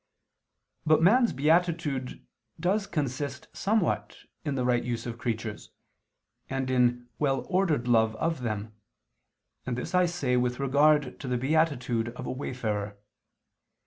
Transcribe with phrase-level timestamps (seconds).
[0.83, 2.25] But man's beatitude
[2.59, 5.69] does consist somewhat in the right use of creatures,
[6.49, 8.73] and in well ordered love of them:
[9.63, 12.97] and this I say with regard to the beatitude of a wayfarer.